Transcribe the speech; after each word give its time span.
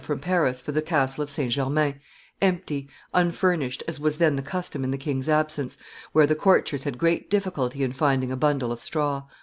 from 0.03 0.17
Paris 0.17 0.59
for 0.59 0.71
the 0.71 0.81
castle 0.81 1.21
of 1.21 1.29
St. 1.29 1.51
Germain, 1.53 1.99
empty, 2.41 2.89
unfurnished, 3.13 3.83
as 3.87 3.99
was 3.99 4.17
then 4.17 4.35
the 4.35 4.41
custom 4.41 4.83
in 4.83 4.89
the 4.89 4.97
king's 4.97 5.29
absence, 5.29 5.77
where 6.11 6.25
the 6.25 6.33
courtiers 6.33 6.85
had 6.85 6.97
great 6.97 7.29
difficulty 7.29 7.83
in 7.83 7.93
finding 7.93 8.31
a 8.31 8.35
bundle 8.35 8.71
of 8.71 8.79
straw. 8.79 9.21